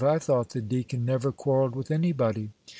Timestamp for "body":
2.11-2.49